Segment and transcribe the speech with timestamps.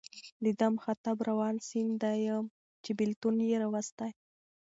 [0.43, 2.21] د ده مخاطب روان سیند دی
[2.83, 4.11] چې بېلتون یې راوستی.